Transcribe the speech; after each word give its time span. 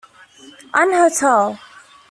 An 0.73 0.91
hotel. 0.93 1.59